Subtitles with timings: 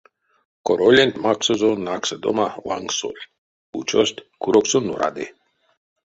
[0.65, 3.23] Короленть максозо наксадома лангсоль,
[3.79, 5.25] учость, курок сон врады.